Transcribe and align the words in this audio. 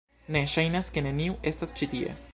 Ne, 0.35 0.41
ŝajnas 0.53 0.89
ke 0.95 1.05
neniu 1.09 1.37
estas 1.53 1.77
ĉi 1.81 1.93
tie. 1.97 2.21